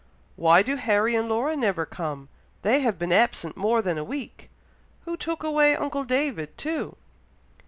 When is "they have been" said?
2.63-3.11